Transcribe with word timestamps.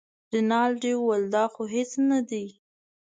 رینالډي 0.31 0.91
وویل 0.97 1.23
دا 1.35 1.43
خو 1.53 1.63
هېڅ 1.73 1.91
نه 2.09 2.19
دي. 2.29 2.45